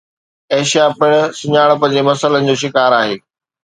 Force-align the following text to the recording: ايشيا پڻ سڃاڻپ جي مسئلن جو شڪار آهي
ايشيا 0.53 0.85
پڻ 0.99 1.11
سڃاڻپ 1.39 1.81
جي 1.93 2.01
مسئلن 2.09 2.41
جو 2.51 2.55
شڪار 2.67 2.91
آهي 3.03 3.15